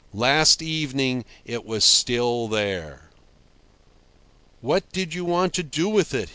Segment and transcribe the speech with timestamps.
[0.15, 3.11] Last evening it was still there.
[4.59, 6.29] "What did you want to do with it?"